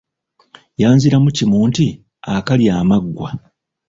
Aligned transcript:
Yanziramu 0.81 1.29
kimu 1.35 1.57
nti; 1.69 1.85
akalya 2.33 2.71
amaggwa. 2.81 3.29